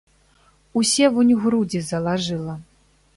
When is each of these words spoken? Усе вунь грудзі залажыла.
Усе 0.79 1.05
вунь 1.17 1.33
грудзі 1.43 1.81
залажыла. 1.91 2.55